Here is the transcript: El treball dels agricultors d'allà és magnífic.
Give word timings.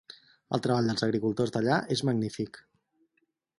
El 0.57 0.63
treball 0.67 0.89
dels 0.91 1.05
agricultors 1.09 1.53
d'allà 1.57 1.77
és 1.99 2.03
magnífic. 2.11 2.61